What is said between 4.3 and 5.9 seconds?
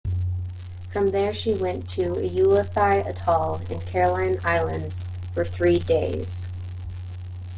Islands for three